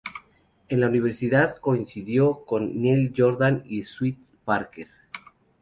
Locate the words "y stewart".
3.67-4.17